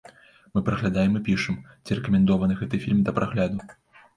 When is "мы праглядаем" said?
0.57-1.13